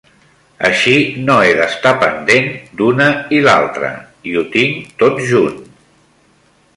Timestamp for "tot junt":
5.05-5.61